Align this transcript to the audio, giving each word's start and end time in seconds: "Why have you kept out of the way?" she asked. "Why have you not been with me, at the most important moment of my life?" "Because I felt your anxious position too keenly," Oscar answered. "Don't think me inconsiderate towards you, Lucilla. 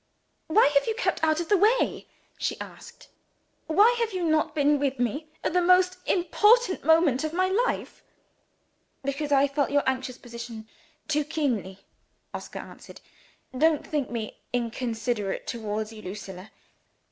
"Why 0.47 0.65
have 0.73 0.87
you 0.87 0.95
kept 0.95 1.23
out 1.23 1.39
of 1.39 1.47
the 1.49 1.57
way?" 1.59 2.07
she 2.39 2.59
asked. 2.59 3.07
"Why 3.67 3.95
have 3.99 4.13
you 4.13 4.23
not 4.23 4.55
been 4.55 4.79
with 4.79 4.97
me, 4.97 5.27
at 5.43 5.53
the 5.53 5.61
most 5.61 5.97
important 6.07 6.83
moment 6.83 7.23
of 7.23 7.33
my 7.33 7.49
life?" 7.49 8.01
"Because 9.03 9.31
I 9.31 9.47
felt 9.47 9.69
your 9.69 9.83
anxious 9.85 10.17
position 10.17 10.67
too 11.07 11.23
keenly," 11.23 11.81
Oscar 12.33 12.57
answered. 12.57 12.99
"Don't 13.55 13.85
think 13.85 14.09
me 14.09 14.39
inconsiderate 14.51 15.45
towards 15.45 15.93
you, 15.93 16.01
Lucilla. 16.01 16.49